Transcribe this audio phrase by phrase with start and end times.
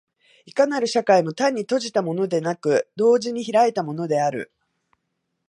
[0.47, 4.51] いかなる社会も単に閉じたものでなく、同時に開いたものである。